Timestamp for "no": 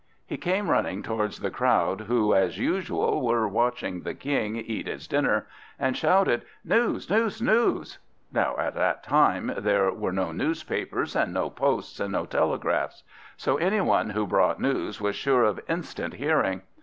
10.11-10.31, 11.31-11.51, 12.13-12.25